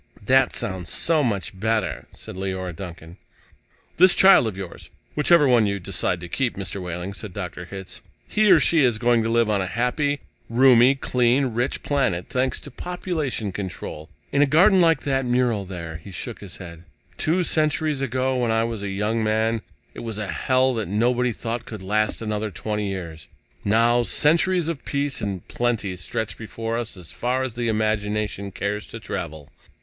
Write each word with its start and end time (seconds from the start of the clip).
"That 0.25 0.51
sounds 0.51 0.89
so 0.89 1.23
much 1.23 1.59
better," 1.59 2.07
said 2.11 2.35
Leora 2.35 2.75
Duncan. 2.75 3.17
"This 3.97 4.15
child 4.15 4.47
of 4.47 4.57
yours 4.57 4.89
whichever 5.13 5.47
one 5.47 5.67
you 5.67 5.79
decide 5.79 6.19
to 6.21 6.27
keep, 6.27 6.55
Mr. 6.55 6.81
Wehling," 6.81 7.13
said 7.13 7.33
Dr. 7.33 7.65
Hitz. 7.65 8.01
"He 8.27 8.49
or 8.49 8.59
she 8.59 8.83
is 8.83 8.97
going 8.97 9.21
to 9.21 9.29
live 9.29 9.47
on 9.47 9.61
a 9.61 9.67
happy, 9.67 10.21
roomy, 10.49 10.95
clean, 10.95 11.53
rich 11.53 11.83
planet, 11.83 12.29
thanks 12.31 12.59
to 12.61 12.71
population 12.71 13.51
control. 13.51 14.09
In 14.31 14.41
a 14.41 14.47
garden 14.47 14.81
like 14.81 15.01
that 15.03 15.23
mural 15.23 15.65
there." 15.65 15.97
He 15.97 16.09
shook 16.09 16.39
his 16.39 16.57
head. 16.57 16.83
"Two 17.19 17.43
centuries 17.43 18.01
ago, 18.01 18.35
when 18.37 18.49
I 18.49 18.63
was 18.63 18.81
a 18.81 18.89
young 18.89 19.23
man, 19.23 19.61
it 19.93 19.99
was 19.99 20.17
a 20.17 20.25
hell 20.31 20.73
that 20.73 20.87
nobody 20.87 21.31
thought 21.31 21.65
could 21.65 21.83
last 21.83 22.23
another 22.23 22.49
twenty 22.49 22.87
years. 22.89 23.27
Now 23.63 24.01
centuries 24.01 24.67
of 24.67 24.83
peace 24.83 25.21
and 25.21 25.47
plenty 25.47 25.95
stretch 25.95 26.39
before 26.39 26.75
us 26.75 26.97
as 26.97 27.11
far 27.11 27.43
as 27.43 27.53
the 27.53 27.67
imagination 27.67 28.51
cares 28.51 28.87
to 28.87 28.99
travel." 28.99 29.51